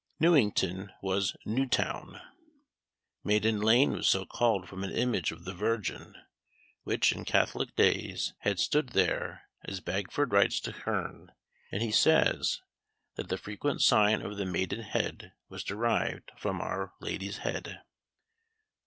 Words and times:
Newington 0.19 0.91
was 1.03 1.37
New 1.45 1.67
town. 1.67 2.19
Maiden 3.23 3.59
lane 3.61 3.91
was 3.91 4.07
so 4.07 4.25
called 4.25 4.67
from 4.67 4.83
an 4.83 4.89
image 4.89 5.31
of 5.31 5.45
the 5.45 5.53
Virgin, 5.53 6.15
which, 6.81 7.11
in 7.11 7.23
Catholic 7.23 7.75
days, 7.75 8.33
had 8.39 8.57
stood 8.59 8.93
there, 8.93 9.43
as 9.63 9.79
Bagford 9.79 10.33
writes 10.33 10.59
to 10.61 10.71
Hearne; 10.71 11.31
and 11.71 11.83
he 11.83 11.91
says, 11.91 12.61
that 13.15 13.29
the 13.29 13.37
frequent 13.37 13.83
sign 13.83 14.23
of 14.23 14.37
the 14.37 14.45
Maiden 14.47 14.81
head 14.81 15.33
was 15.49 15.63
derived 15.63 16.31
from 16.35 16.61
"our 16.61 16.93
Lady's 16.99 17.37
head." 17.45 17.83